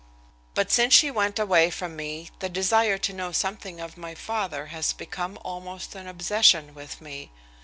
[0.55, 4.65] "But since she went away from me the desire to know something of my father
[4.73, 7.29] has become almost an obsession with me.